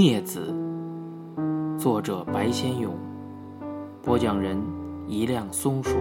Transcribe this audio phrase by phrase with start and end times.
[0.00, 0.54] 孽子，
[1.76, 2.96] 作者白先勇，
[4.00, 4.56] 播讲人
[5.08, 5.98] 一辆松鼠。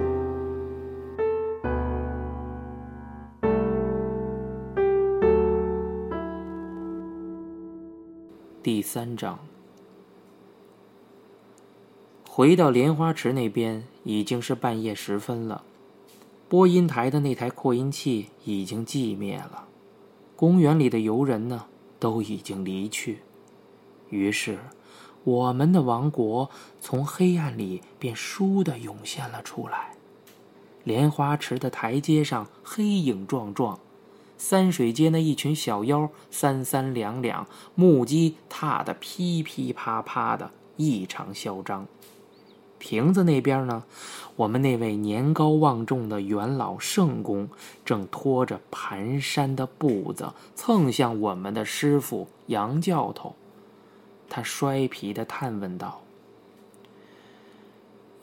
[8.62, 9.40] 第三章，
[12.30, 15.64] 回到莲花池那边，已经是半夜时分了。
[16.48, 19.68] 播音台的那台扩音器已经寂灭了，
[20.36, 21.66] 公园里的游人呢，
[21.98, 23.18] 都已经离去。
[24.10, 24.60] 于是，
[25.24, 29.94] 我们的王国从黑暗里便倏地涌现了出来。
[30.84, 33.78] 莲花池的台阶上黑影幢幢，
[34.38, 41.86] 三水街那一群小妖三三两两，木屐踏得噼噼啪啪的，异常嚣张。
[42.80, 43.84] 亭子那边呢，
[44.36, 47.50] 我们那位年高望重的元老圣公
[47.84, 53.36] 正拖着蹒跚的步子蹭向我们的师傅杨教头。
[54.30, 56.02] 他衰皮的探问道：“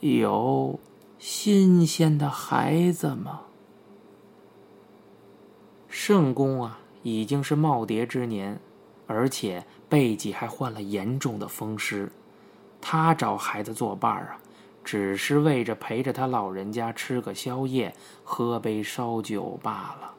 [0.00, 0.78] 有
[1.19, 3.42] 新鲜的孩子吗？”
[5.88, 8.60] 圣公啊，已经是耄耋之年，
[9.06, 12.10] 而且背脊还患了严重的风湿。
[12.80, 14.38] 他找孩子作伴啊，
[14.84, 20.14] 只是为着陪着他老人家吃个宵夜、喝杯烧酒罢了。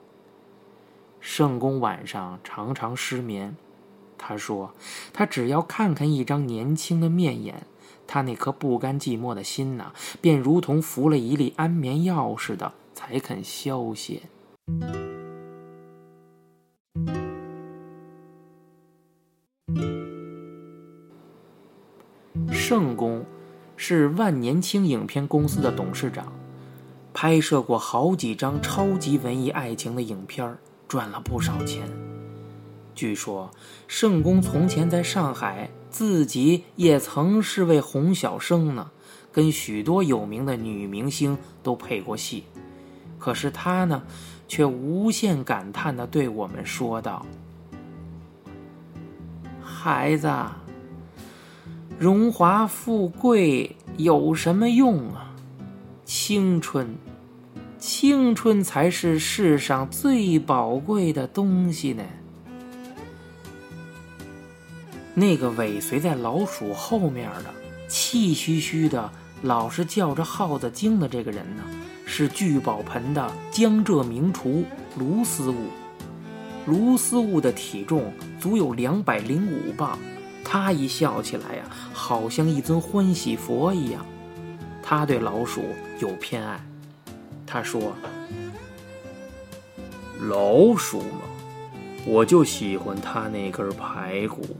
[1.20, 3.56] 圣公晚上常常失眠。
[4.18, 4.74] 他说
[5.14, 7.66] ：“他只要看看一张年轻的面眼，
[8.08, 9.92] 他那颗不甘寂寞的心呐，
[10.22, 14.22] 便如同服了一粒安眠药似的，才肯消歇。”
[22.52, 23.24] 圣公
[23.76, 26.34] 是万年青影片公司的董事长，
[27.14, 30.58] 拍摄过好几张超级文艺爱情的影片，
[30.88, 32.05] 赚了不少钱。
[32.96, 33.52] 据说，
[33.88, 38.90] 圣公从前在上海，自己也曾是位红小生呢，
[39.32, 42.46] 跟许多有名的女明星都配过戏。
[43.20, 44.04] 可是他呢，
[44.48, 47.26] 却无限感叹地对我们说道
[49.62, 50.32] ：“孩子，
[52.00, 55.36] 荣华富贵有什么用啊？
[56.06, 56.96] 青春，
[57.78, 62.04] 青春才是世上最宝贵的东西呢。”
[65.18, 67.46] 那个尾随在老鼠后面的、
[67.88, 69.10] 气吁吁的、
[69.44, 71.64] 老是叫着耗子精的这个人呢，
[72.06, 74.66] 是聚宝盆的江浙名厨
[74.98, 75.70] 卢思悟。
[76.66, 79.98] 卢思悟的体重足有两百零五磅，
[80.44, 84.06] 他一笑起来呀，好像一尊欢喜佛一样。
[84.84, 85.62] 他对老鼠
[86.02, 86.60] 有偏爱，
[87.48, 87.96] 他说
[90.28, 91.22] ：“老鼠嘛，
[92.06, 94.58] 我就喜欢他那根排骨。”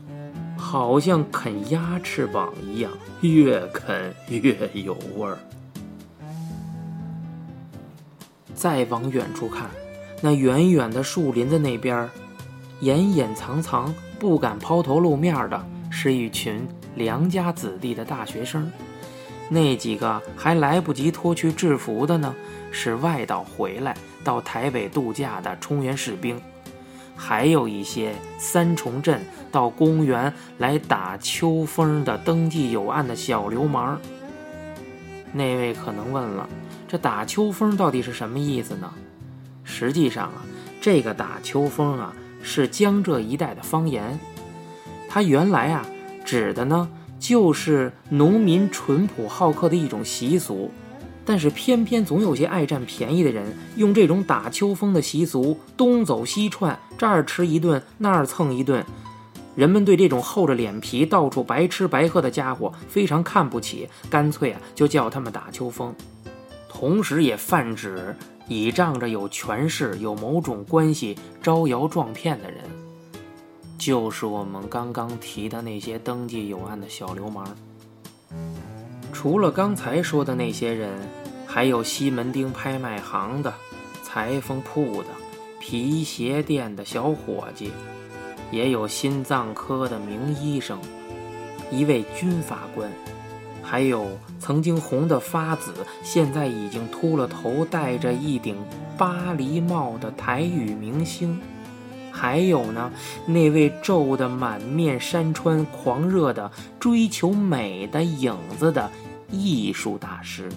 [0.68, 2.90] 好像啃鸭翅膀一样，
[3.20, 5.38] 越啃越有味儿。
[8.52, 9.70] 再往远处看，
[10.20, 12.10] 那远远的树林子那边，
[12.80, 16.66] 掩掩藏藏、不敢抛头露面的，是一群
[16.96, 18.68] 良家子弟的大学生。
[19.48, 22.34] 那几个还来不及脱去制服的呢，
[22.72, 26.42] 是外岛回来到台北度假的充原士兵。
[27.16, 33.98] 还有一些三重镇到公园来打秋风的登记有案的小流氓。
[35.32, 36.48] 那位可能问了，
[36.86, 38.92] 这打秋风到底是什么意思呢？
[39.64, 40.44] 实际上啊，
[40.80, 44.18] 这个打秋风啊是江浙一带的方言，
[45.08, 45.84] 它原来啊
[46.24, 46.88] 指的呢
[47.18, 50.70] 就是农民淳朴好客的一种习俗。
[51.26, 58.82] 但是偏偏总有些爱占便宜的人，用这种打秋风的习俗东走西串，这儿吃一顿，那儿蹭一顿。
[59.56, 65.92] 人们对这种厚着脸皮到处白吃白喝的家伙非常看不起，干脆啊就叫他们打秋风。
[66.68, 68.14] 同时也泛指
[68.48, 72.60] 倚仗着有权势、有某种关系招摇撞骗的人，
[73.78, 77.44] 就是我们刚刚提的那些登记有案的小流氓。
[79.18, 80.90] 除了刚才说的那些人，
[81.46, 83.50] 还有西门町拍卖行的、
[84.02, 85.08] 裁缝铺的、
[85.58, 87.72] 皮鞋店的小伙计，
[88.50, 90.78] 也有心脏科的名医生，
[91.70, 92.92] 一位军法官，
[93.62, 94.06] 还有
[94.38, 95.72] 曾经红的发紫，
[96.02, 98.54] 现在已经秃了头、戴着一顶
[98.98, 101.40] 巴黎帽的台语明星，
[102.16, 102.90] 还有呢，
[103.26, 108.90] 那位皱得满面山川、狂热的追求美的影子的。
[109.30, 110.48] 艺术大师，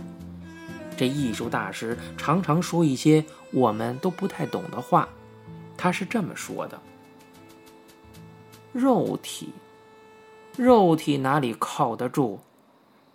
[0.95, 5.09] 这艺术大师常常说一些我们都不太懂的话。
[5.75, 6.79] 他是这么说的
[8.71, 9.49] ：“肉体
[10.55, 12.39] 肉体哪里靠得住？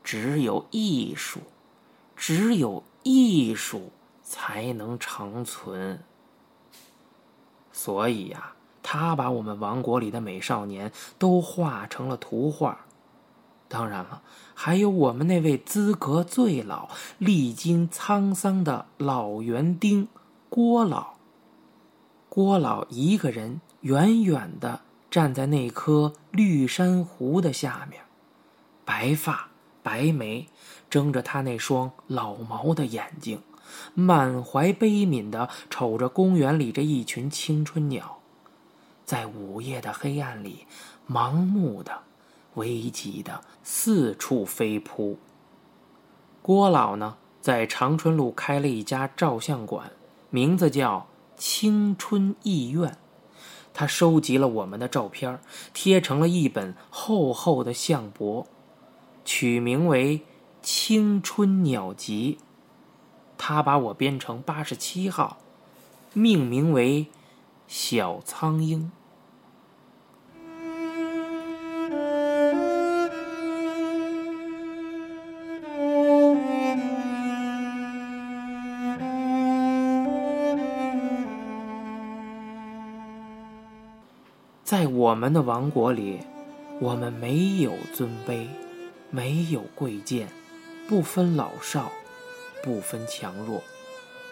[0.02, 1.38] 只有艺术，
[2.16, 3.92] 只有艺术
[4.22, 6.02] 才能长存。
[7.84, 12.86] 所以呀，他把我们王国里的美少年都画成了图画。
[13.68, 14.22] 当然了，
[14.54, 16.88] 还有我们那位资格最老、
[17.18, 20.08] 历经沧桑的老园丁
[20.48, 21.16] 郭老。
[22.30, 24.80] 郭老一个人远远的
[25.10, 28.04] 站在那棵绿珊瑚的下面，
[28.86, 29.50] 白发
[29.82, 30.48] 白眉，
[30.88, 33.42] 睁着他那双老毛的眼睛，
[33.94, 38.18] 满怀悲悯的瞅着公园里这一群青春鸟，
[39.04, 40.66] 在午夜的黑暗里，
[41.08, 42.02] 盲目的。
[42.54, 45.18] 危急的四处飞扑。
[46.40, 49.90] 郭老呢，在长春路开了一家照相馆，
[50.30, 52.96] 名字叫“青春艺院”。
[53.74, 55.40] 他收集了我们的照片，
[55.72, 58.46] 贴成了一本厚厚的相簿，
[59.24, 60.18] 取名为
[60.62, 62.38] 《青春鸟集》。
[63.36, 65.38] 他把我编成八十七号，
[66.12, 67.06] 命名为
[67.68, 68.90] “小苍鹰”。
[84.64, 86.20] 在我们的王国里，
[86.80, 88.46] 我们没有尊卑，
[89.10, 90.28] 没有贵贱，
[90.88, 91.92] 不分老少，
[92.64, 93.62] 不分强弱。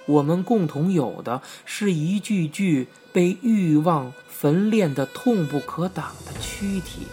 [0.07, 7.07] 我们共同有的是一具具被欲望焚炼的痛不可挡的躯体，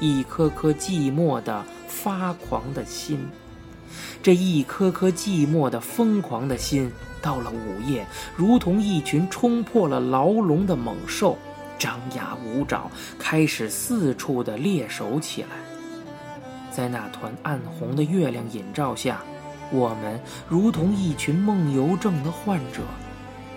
[0.00, 3.20] 一颗颗寂寞的发狂的心。
[4.22, 6.90] 这一颗颗寂寞的疯狂的心，
[7.22, 8.04] 到了午夜，
[8.36, 11.38] 如同一群冲破了牢笼的猛兽。
[11.78, 15.48] 张牙舞爪，开始四处的猎手起来。
[16.70, 19.22] 在那团暗红的月亮引照下，
[19.74, 22.82] 我们如同一群梦游症的患者，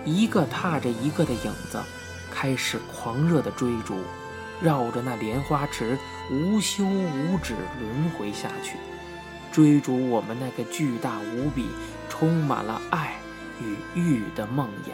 [0.04, 1.80] 一个踏着一个的影子，
[2.28, 3.94] 开始狂热的追逐，
[4.60, 5.96] 绕着那莲花池
[6.28, 8.78] 无休无止轮回下去，
[9.52, 11.68] 追逐我们那个巨大无比、
[12.08, 13.14] 充满了爱
[13.62, 14.90] 与欲的梦魇。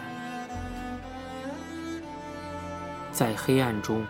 [3.11, 4.05] 在黑暗中，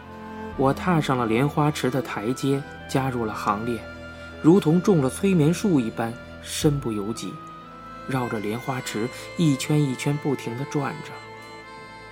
[0.57, 3.81] 我踏上了莲花池的台阶，加入了行列，
[4.43, 6.13] 如同中了催眠术一般，
[6.45, 7.33] 身不由己，
[8.07, 11.11] 绕着莲花池一圈一圈不停地转着。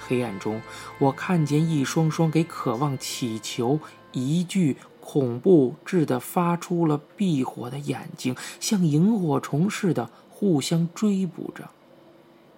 [0.00, 0.60] 黑暗中，
[0.98, 3.78] 我看见一双双给渴望祈求
[4.10, 11.70] 一句恐怖至的发出了避火的眼睛，像萤火虫似的互相追捕着。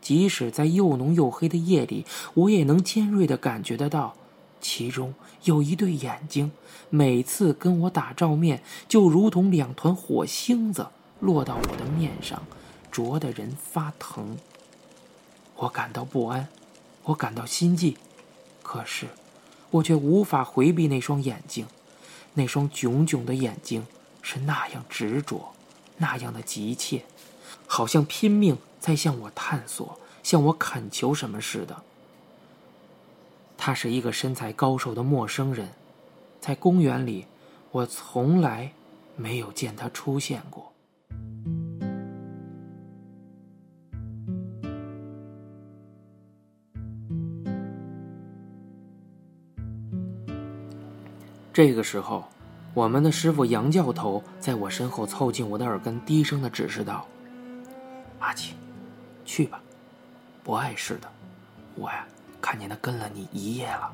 [0.00, 2.05] 即使在又浓又黑的夜里，
[2.35, 4.15] 我也能尖锐地感觉得到。
[4.61, 6.50] 其中有一对眼睛，
[6.88, 10.87] 每次跟我打照面，就如同两团火星子
[11.20, 12.43] 落到我的面上，
[12.90, 14.37] 灼得人发疼。
[15.56, 16.49] 我感到不安，
[17.05, 17.96] 我感到心悸，
[18.62, 19.06] 可是
[19.70, 21.66] 我却无法回避那双眼睛，
[22.34, 23.87] 那双炯炯的眼睛
[24.20, 25.52] 是那样执着，
[25.99, 27.05] 那样的急切，
[27.67, 31.82] 好像拼命在向我探索，向我恳求什么似的。
[33.56, 35.70] 他是一个身材高瘦的陌生人，
[36.41, 37.27] 在公园里，
[37.70, 38.72] 我从来
[39.17, 40.73] 没有见他出现过。
[51.55, 52.29] 这个时候，
[52.75, 57.06] 我们的师傅杨教头在我身后凑近我的耳根，低声的指示道
[58.19, 58.55] ：“阿奇，
[59.25, 59.61] 去吧，
[60.43, 61.08] 不碍事的，
[61.77, 62.05] 我呀。”
[62.43, 63.91] 看见他跟了你一夜了。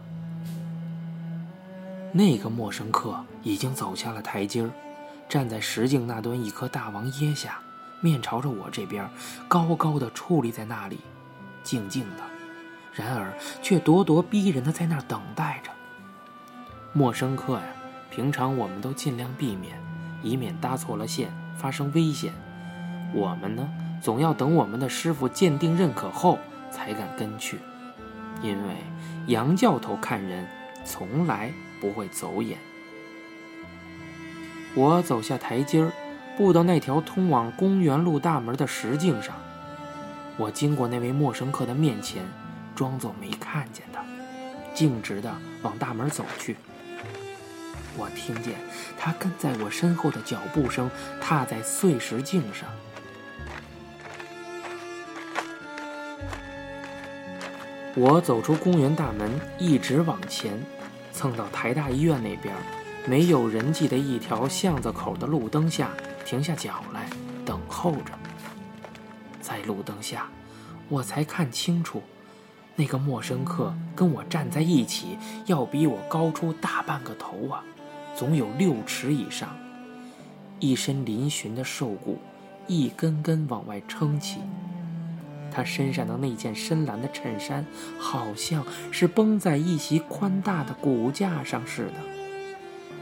[2.13, 4.71] 那个陌生客已经走下了台阶儿，
[5.29, 7.61] 站在石径那端一棵大王椰下，
[8.01, 9.09] 面朝着我这边，
[9.47, 10.99] 高高的矗立在那里，
[11.63, 12.23] 静静的，
[12.93, 15.71] 然而却咄咄逼人的在那儿等待着。
[16.93, 17.63] 陌生客呀，
[18.11, 19.79] 平常我们都尽量避免，
[20.23, 22.33] 以免搭错了线，发生危险。
[23.15, 23.69] 我们呢，
[24.03, 26.39] 总要等我们的师傅鉴定认可后，
[26.71, 27.59] 才敢跟去。
[28.43, 28.75] 因为
[29.27, 30.47] 杨教头看人
[30.85, 32.59] 从来不会走眼。
[34.75, 35.93] 我走下台阶儿，
[36.37, 39.35] 步到那条通往公园路大门的石径上。
[40.37, 42.25] 我经过那位陌生客的面前，
[42.75, 44.03] 装作没看见他，
[44.75, 45.33] 径直的
[45.63, 46.57] 往大门走去。
[48.01, 48.55] 我听见
[48.99, 50.91] 他跟在我身后的脚步声
[51.21, 52.67] 踏在碎石径上。
[57.95, 60.59] 我走出公园大门，一直往前，
[61.13, 62.55] 蹭到台大医院那边，
[63.05, 65.91] 没有人迹的一条巷子口的路灯下
[66.25, 67.11] 停下脚来，
[67.45, 68.13] 等候着。
[69.41, 70.29] 在路灯下，
[70.89, 72.03] 我才看清楚，
[72.77, 77.65] 那个陌生客跟我站在一起，要比我高出大半个头啊，
[78.21, 79.49] 总有六尺以上。
[80.59, 82.19] 一身嶙峋的瘦骨，
[82.67, 84.41] 一根根往外撑起。
[85.51, 87.65] 他身上的那件深蓝的衬衫，
[87.99, 91.95] 好像是绷在一袭宽大的骨架上似的。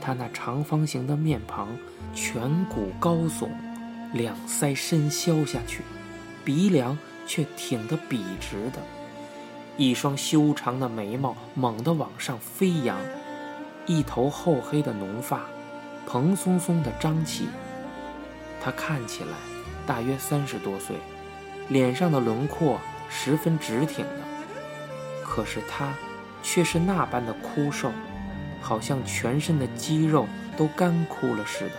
[0.00, 1.66] 他那长方形的面庞，
[2.14, 3.48] 颧骨高耸，
[4.12, 5.82] 两腮深削下去，
[6.44, 6.96] 鼻梁
[7.26, 8.80] 却挺得笔直的，
[9.76, 12.96] 一双修长的眉毛猛地往上飞扬，
[13.88, 15.40] 一头厚黑的浓发，
[16.06, 17.48] 蓬松松的张起。
[18.62, 19.30] 他看起来
[19.86, 20.94] 大约三十多岁。
[21.68, 22.80] 脸上的轮廓
[23.10, 24.20] 十分直挺的，
[25.22, 25.92] 可是他
[26.42, 27.92] 却是那般的枯瘦，
[28.62, 30.26] 好像全身的肌肉
[30.56, 31.72] 都干枯了似的。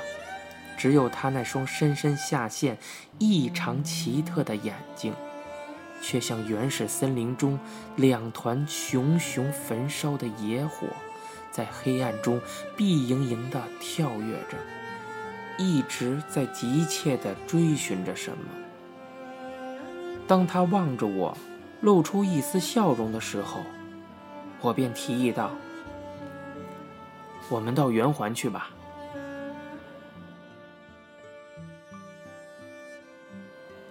[0.77, 2.77] 只有他那双深深下陷、
[3.17, 5.11] 异常奇特的眼睛，
[6.03, 7.59] 却像原始森林中
[7.95, 10.85] 两团熊熊焚烧的野火，
[11.51, 12.39] 在黑暗中
[12.77, 14.57] 碧莹莹地跳跃着，
[15.57, 18.37] 一直在急切地追寻着什么。
[20.27, 21.35] 当他望着我，
[21.81, 23.61] 露出一丝笑容的时候，
[24.61, 25.51] 我便提议道
[27.49, 28.69] ：“我们到圆环去吧。”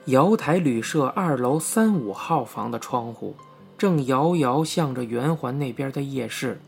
[0.07, 3.37] 瑶台旅社二楼三五号房的窗户，
[3.77, 6.59] 正遥遥向着圆环那边的夜市，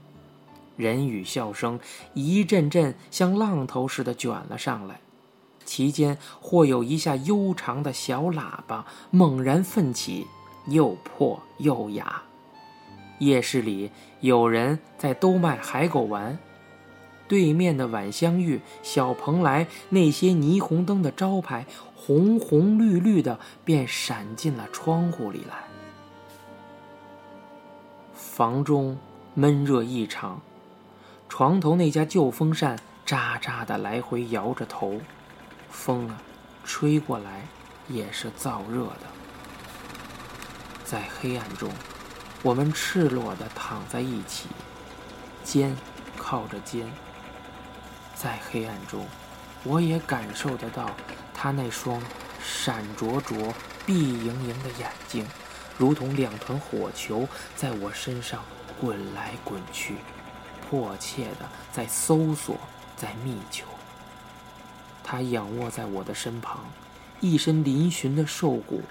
[0.81, 1.79] 人语笑声
[2.15, 5.01] 一阵阵像浪头似的卷了上来。
[5.65, 10.27] 其间或有一下悠长的小喇叭猛然奋起，
[10.67, 12.23] 又破又哑。
[13.21, 16.39] 夜市里有人在兜卖海狗丸，
[17.29, 25.57] 对面的晚香玉、小蓬莱那些霓虹灯的招牌，红红绿绿的，便闪进了窗户里来。
[28.15, 28.99] 房中
[29.35, 30.41] 闷热异常，
[31.31, 35.01] 床头那家旧风扇喳喳的来回摇着头。
[35.71, 36.21] 风啊，
[36.65, 37.47] 吹过来
[37.87, 39.07] 也是燥热的。
[40.85, 41.71] 在黑暗中，
[42.43, 44.49] 我们赤裸的躺在一起，
[45.45, 45.75] 肩
[46.19, 46.91] 靠着肩。
[48.17, 49.07] 在黑暗中，
[49.63, 50.91] 我也感受得到
[51.33, 52.03] 他那双
[52.43, 53.55] 闪灼灼、
[53.87, 55.25] 碧莹莹的眼睛，
[55.79, 58.43] 如同两团火球，在我身上
[58.81, 59.95] 滚来滚去，
[60.71, 62.57] 迫切的在搜索，
[62.97, 63.67] 在觅求。
[65.03, 66.61] 他仰卧在我的身旁，
[67.21, 68.83] 一身嶙峋的瘦骨。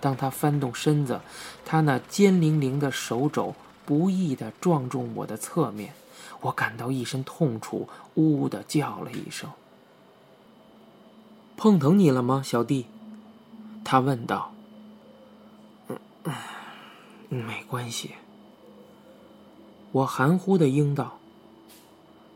[0.00, 1.20] 当他翻动身子，
[1.62, 5.92] 他那尖凌凌的手肘不易地撞中我的侧面，
[6.40, 9.50] 我感到一身痛楚，呜呜地叫了一声。
[11.58, 12.86] 碰疼你了吗，小弟？
[13.84, 14.52] 他问道。
[15.88, 15.98] 嗯
[17.28, 18.14] 嗯，没关系。
[19.94, 21.18] 我含糊的应道。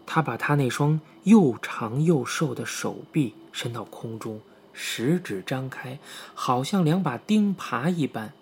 [0.06, 4.40] 他把他那双又长又瘦的手臂伸到空中，
[4.72, 5.98] 食指张开，
[6.34, 8.32] 好像两把钉耙一般。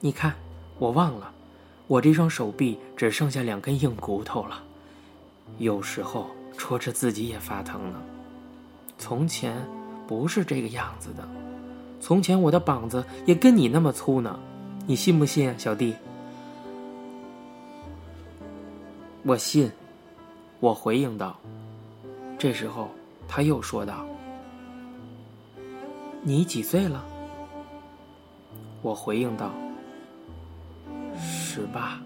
[0.00, 0.34] 你看，
[0.78, 1.32] 我忘了，
[1.86, 4.62] 我这双手臂只剩下两根硬骨头了，
[5.58, 8.02] 有时候戳着自己也发疼呢。
[8.98, 9.66] 从前
[10.06, 11.26] 不是这个样子的，
[12.04, 14.38] 从前我的膀子也跟你那么粗呢，
[14.86, 15.96] 你信不信，小弟？”
[19.24, 19.72] 我信，
[20.60, 21.34] 我回应道。
[22.36, 22.90] 这时候，
[23.26, 24.04] 他又说道
[26.20, 27.02] ：“你几岁了？”
[28.82, 29.50] 我回应道
[31.16, 31.98] ：“十八。”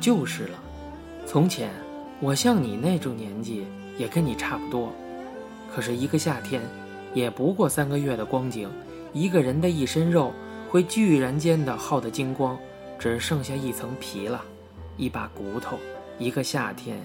[0.00, 0.56] 就是了。
[1.26, 1.72] 从前，
[2.20, 3.66] 我像你那种年纪，
[3.98, 4.92] 也跟你差不多。
[5.74, 6.62] 可是，一个夏天，
[7.14, 8.70] 也不过三个月的光景，
[9.12, 10.32] 一个人的一身肉
[10.68, 12.58] 会居然间的耗得精光。
[12.98, 14.42] 只剩下一层皮了，
[14.98, 15.78] 一把骨头，
[16.18, 17.00] 一个夏天，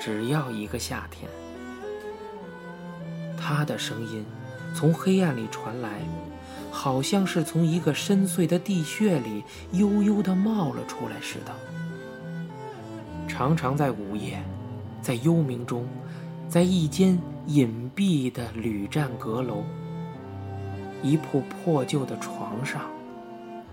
[0.00, 1.30] 只要一个夏天。
[3.36, 4.24] 他的声音
[4.74, 6.00] 从黑暗里传来，
[6.70, 11.52] 好像是从一个深邃的地穴里悠悠地冒了出来似的。
[13.28, 14.42] 常常在午夜，
[15.02, 15.86] 在幽冥中，
[16.48, 19.62] 在一间隐蔽的旅栈阁楼，
[21.00, 22.90] 一铺破旧的床上。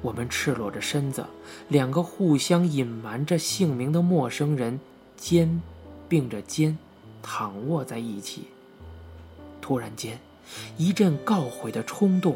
[0.02, 1.26] 我们赤裸着身子，
[1.70, 4.80] 两个互相隐瞒着姓名的陌生人，
[5.18, 5.62] 肩
[6.08, 6.78] 并着肩，
[7.24, 8.44] 躺卧在一起。
[9.60, 10.20] 突然间，
[10.78, 12.36] 一阵告悔的冲动，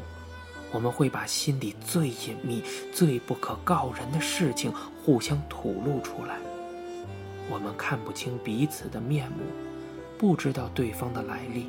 [0.72, 6.40] 我们会把心里最隐秘、最不可告人的事情互相吐露出来。
[7.52, 9.44] 我们看不清彼此的面目，
[10.18, 11.68] 不知道对方的来历。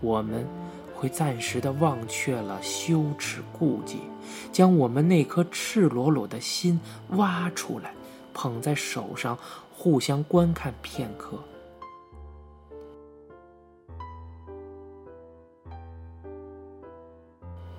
[0.00, 0.46] 我们
[0.94, 4.00] 会暂时的忘却了羞耻、顾忌，
[4.52, 6.80] 将我们那颗赤裸裸的心
[7.10, 7.94] 挖出来，
[8.32, 9.38] 捧在手上，
[9.72, 11.38] 互相观看片刻。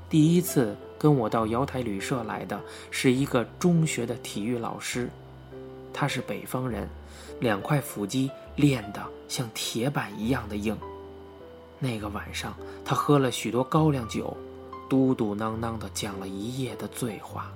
[0.07, 5.09] 第一次跟我到瑶台旅社来的是一个中学的体育老师，
[5.91, 6.87] 他是北方人，
[7.39, 10.77] 两块腹肌练得像铁板一样的硬。
[11.79, 14.35] 那个晚上，他喝了许多高粱酒，
[14.89, 17.51] 嘟嘟囔囔的讲了一夜的醉话。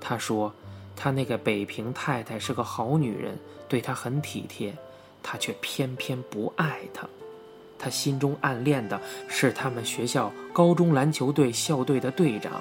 [0.00, 0.52] 他说，
[0.94, 3.38] 他那个北平太太是个好女人，
[3.68, 4.76] 对他很体贴，
[5.22, 7.08] 他却偏偏不爱她。
[7.78, 12.60] 他心中暗恋的是他们学校高中篮球队校队的队长。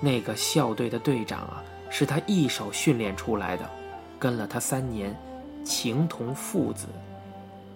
[0.00, 3.70] 那个校队的队长啊，是他一手训练出来的，
[4.20, 5.12] 跟了他三年，
[5.64, 6.86] 情同父子。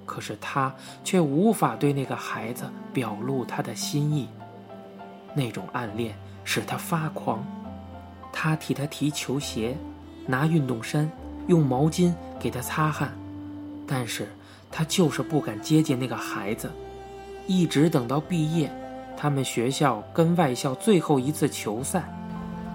[0.06, 0.72] 可是他
[1.02, 4.28] 却无法对那个孩子表露他的心意。
[5.34, 7.44] 那种暗恋使他发狂。
[8.32, 9.76] 他替他提球鞋，
[10.26, 11.10] 拿运动衫，
[11.48, 13.12] 用毛巾给他擦汗，
[13.88, 14.28] 但是。
[14.76, 16.68] 他就是不敢接近那个孩子，
[17.46, 18.68] 一直等到毕业，
[19.16, 22.02] 他们学校跟外校最后一次球赛，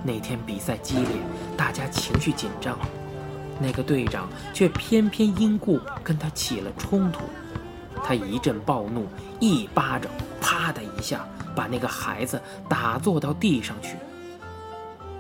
[0.01, 1.09] 那天比赛激烈，
[1.57, 2.79] 大家情绪紧张，
[3.59, 7.21] 那个队长却偏偏因故跟他起了冲突，
[8.03, 9.05] 他一阵暴怒，
[9.39, 13.97] 一巴掌，啪的一下把那个孩子打坐到地上去。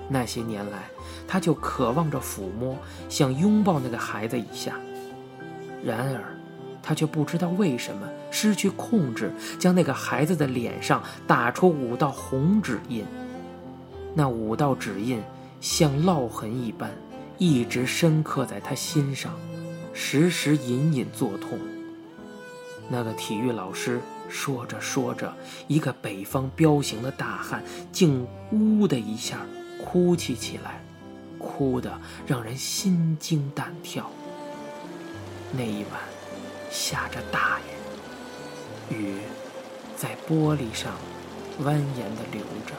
[0.07, 0.89] 那些年来，
[1.27, 2.77] 他就渴望着抚摸，
[3.09, 4.73] 想拥抱那个孩子一下，
[5.83, 6.23] 然而。
[6.81, 13.05] 他却不知道为什么失去控制，将那个孩子的脸上打出五道红指印。
[14.15, 15.21] 那五道指印
[15.61, 16.89] 像烙痕一般，
[17.39, 19.33] 一直深刻在他心上，
[19.93, 21.57] 时时隐隐作痛。
[22.89, 23.99] 那个体育老师
[24.29, 25.33] 说着说着，
[25.67, 29.39] 一个北方彪形的大汉竟“呜”的一下
[29.83, 30.83] 哭泣起来，
[31.37, 34.11] 哭得让人心惊胆跳。
[35.51, 35.99] 那一晚。
[36.71, 37.59] 下着大
[38.91, 39.15] 雨，雨
[39.97, 40.93] 在玻璃上
[41.63, 42.75] 蜿蜒地流着，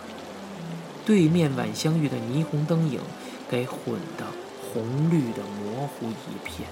[1.04, 3.00] 对面晚香玉的霓虹灯影
[3.48, 4.24] 给混得
[4.72, 6.68] 红绿的模糊一片。